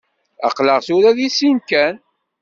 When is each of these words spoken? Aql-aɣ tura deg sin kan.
Aql-aɣ 0.47 0.79
tura 0.87 1.11
deg 1.17 1.31
sin 1.37 1.57
kan. 1.69 1.95